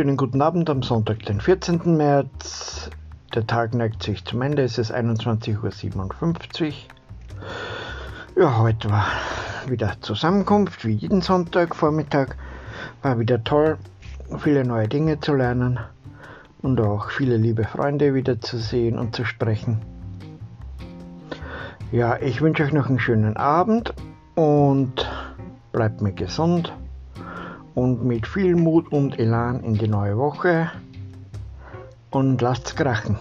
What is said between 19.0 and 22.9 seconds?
zu sprechen. Ja, ich wünsche euch noch